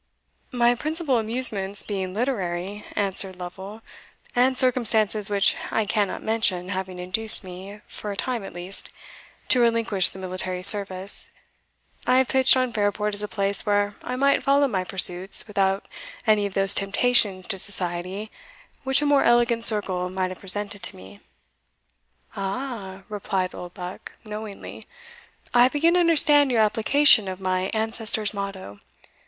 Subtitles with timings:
[0.51, 3.83] "My principal amusements being literary," answered Lovel,
[4.35, 8.91] "and circumstances which I cannot mention having induced me, for a time at least,
[9.49, 11.29] to relinquish the military service,
[12.07, 15.87] I have pitched on Fairport as a place where I might follow my pursuits without
[16.25, 18.31] any of those temptations to society
[18.83, 21.19] which a more elegant circle might have presented to me."
[22.35, 24.87] "Aha!" replied Oldbuck, knowingly,
[25.53, 28.79] "I begin to understand your application of my ancestor's motto.